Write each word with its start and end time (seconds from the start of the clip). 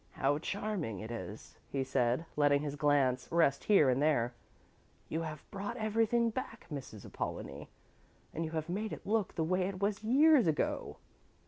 "How 0.13 0.39
charming 0.39 0.99
it 0.99 1.11
is," 1.11 1.59
he 1.69 1.83
said, 1.83 2.25
letting 2.35 2.63
his 2.63 2.75
glance 2.75 3.31
rest 3.31 3.65
here 3.65 3.87
and 3.87 4.01
there. 4.01 4.33
"You 5.09 5.21
have 5.21 5.43
brought 5.51 5.77
everything 5.77 6.31
back, 6.31 6.65
Mrs. 6.73 7.05
Apollonie, 7.05 7.69
and 8.33 8.49
have 8.49 8.67
made 8.67 8.93
it 8.93 9.05
look 9.05 9.35
the 9.35 9.43
way 9.43 9.67
it 9.67 9.79
was 9.79 10.03
years 10.03 10.47
ago." 10.47 10.97